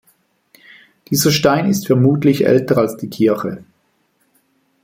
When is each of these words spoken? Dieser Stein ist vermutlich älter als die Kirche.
Dieser 1.11 1.29
Stein 1.29 1.69
ist 1.69 1.85
vermutlich 1.85 2.47
älter 2.47 2.79
als 2.79 2.97
die 2.97 3.07
Kirche. 3.11 3.63